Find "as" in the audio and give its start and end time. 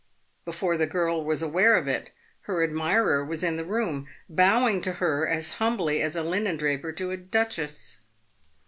5.27-5.51, 6.01-6.15